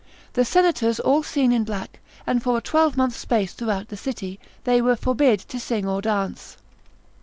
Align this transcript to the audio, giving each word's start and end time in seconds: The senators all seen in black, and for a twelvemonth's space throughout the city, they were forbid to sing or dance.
The 0.33 0.43
senators 0.45 0.99
all 0.99 1.21
seen 1.21 1.51
in 1.51 1.63
black, 1.63 1.99
and 2.25 2.41
for 2.41 2.57
a 2.57 2.61
twelvemonth's 2.61 3.17
space 3.19 3.53
throughout 3.53 3.89
the 3.89 3.95
city, 3.97 4.39
they 4.63 4.81
were 4.81 4.95
forbid 4.95 5.39
to 5.41 5.59
sing 5.59 5.87
or 5.87 6.01
dance. 6.01 6.57